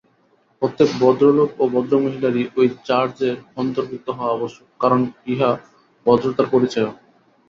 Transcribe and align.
প্রত্যেক 0.61 0.89
ভদ্রলোক 0.99 1.49
ও 1.59 1.73
ভদ্রমহিলারই 1.73 2.43
ঐ 2.55 2.73
চার্চের 2.87 3.35
অন্তর্ভুক্ত 3.55 4.07
হওয়া 4.09 4.35
আবশ্যক, 4.35 4.67
কারণ 4.81 4.99
উহা 5.27 5.51
ভদ্রতার 6.05 6.47
পরিচায়ক। 6.53 6.95